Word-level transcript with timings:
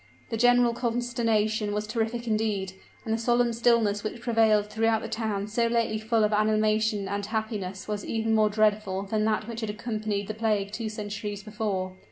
The 0.31 0.35
general 0.35 0.73
consternation 0.73 1.73
was 1.75 1.85
terrific 1.85 2.25
indeed; 2.27 2.73
and 3.05 3.13
the 3.13 3.19
solemn 3.19 3.53
stillness 3.53 4.03
which 4.03 4.19
prevailed 4.23 4.65
throughout 4.65 5.03
the 5.03 5.07
town 5.07 5.45
so 5.45 5.67
lately 5.67 5.99
full 5.99 6.23
of 6.23 6.33
animation 6.33 7.07
and 7.07 7.23
happiness 7.23 7.87
was 7.87 8.03
even 8.03 8.33
more 8.33 8.49
dreadful 8.49 9.03
than 9.03 9.25
that 9.25 9.47
which 9.47 9.61
had 9.61 9.69
accompanied 9.69 10.27
the 10.27 10.33
plague 10.33 10.71
two 10.71 10.89
centuries 10.89 11.43
before. 11.43 11.93